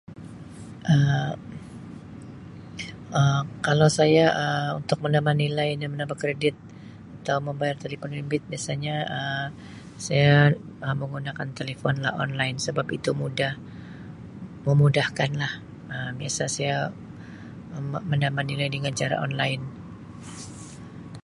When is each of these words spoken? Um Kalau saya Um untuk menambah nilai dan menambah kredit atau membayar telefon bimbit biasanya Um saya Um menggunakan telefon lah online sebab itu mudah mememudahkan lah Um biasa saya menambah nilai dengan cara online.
Um 0.91 1.37
Kalau 3.65 3.87
saya 3.99 4.25
Um 4.43 4.69
untuk 4.81 4.97
menambah 5.05 5.35
nilai 5.43 5.69
dan 5.81 5.89
menambah 5.93 6.17
kredit 6.23 6.55
atau 7.17 7.37
membayar 7.47 7.77
telefon 7.83 8.11
bimbit 8.17 8.43
biasanya 8.51 8.95
Um 9.17 9.47
saya 10.07 10.31
Um 10.85 10.93
menggunakan 11.01 11.47
telefon 11.59 11.95
lah 12.03 12.13
online 12.23 12.57
sebab 12.65 12.87
itu 12.97 13.09
mudah 13.21 13.53
mememudahkan 14.65 15.31
lah 15.41 15.53
Um 15.93 16.09
biasa 16.21 16.41
saya 16.57 16.75
menambah 18.11 18.43
nilai 18.49 18.69
dengan 18.75 18.93
cara 18.99 19.15
online. 19.25 19.63